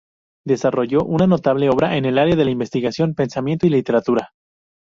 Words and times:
Desarrolló 0.47 1.03
una 1.03 1.27
notable 1.27 1.69
obra 1.69 1.95
en 1.95 2.05
el 2.05 2.17
área 2.17 2.35
de 2.35 2.43
la 2.43 2.49
investigación, 2.49 3.13
pensamiento 3.13 3.67
y 3.67 3.69
literatura. 3.69 4.33